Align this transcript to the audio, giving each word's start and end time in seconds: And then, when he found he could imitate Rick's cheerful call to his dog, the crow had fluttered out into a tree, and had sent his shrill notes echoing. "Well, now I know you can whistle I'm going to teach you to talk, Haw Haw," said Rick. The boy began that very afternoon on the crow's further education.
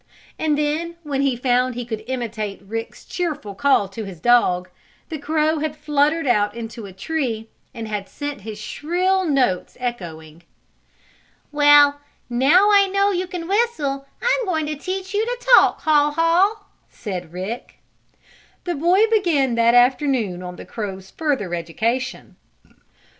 And 0.39 0.57
then, 0.57 0.95
when 1.03 1.21
he 1.21 1.35
found 1.35 1.75
he 1.75 1.85
could 1.85 2.03
imitate 2.07 2.63
Rick's 2.63 3.05
cheerful 3.05 3.53
call 3.53 3.87
to 3.89 4.03
his 4.03 4.19
dog, 4.19 4.67
the 5.09 5.19
crow 5.19 5.59
had 5.59 5.75
fluttered 5.75 6.25
out 6.25 6.55
into 6.55 6.87
a 6.87 6.91
tree, 6.91 7.49
and 7.71 7.87
had 7.87 8.09
sent 8.09 8.41
his 8.41 8.57
shrill 8.59 9.25
notes 9.25 9.77
echoing. 9.79 10.41
"Well, 11.51 12.01
now 12.31 12.69
I 12.71 12.87
know 12.87 13.11
you 13.11 13.27
can 13.27 13.47
whistle 13.47 14.07
I'm 14.23 14.45
going 14.47 14.65
to 14.65 14.75
teach 14.75 15.13
you 15.13 15.23
to 15.23 15.37
talk, 15.53 15.81
Haw 15.81 16.09
Haw," 16.09 16.65
said 16.89 17.31
Rick. 17.31 17.75
The 18.63 18.73
boy 18.73 19.05
began 19.07 19.53
that 19.53 19.73
very 19.73 19.85
afternoon 19.85 20.41
on 20.41 20.55
the 20.55 20.65
crow's 20.65 21.11
further 21.11 21.53
education. 21.53 22.37